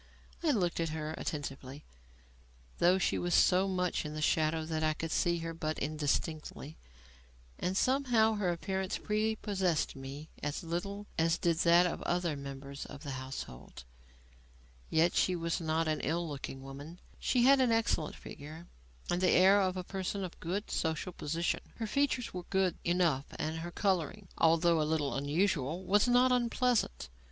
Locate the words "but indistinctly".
5.53-6.75